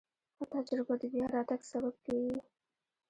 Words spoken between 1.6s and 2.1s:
سبب